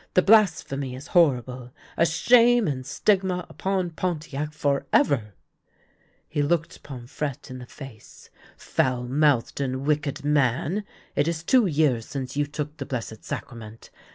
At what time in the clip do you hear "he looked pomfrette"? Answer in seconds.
6.26-7.50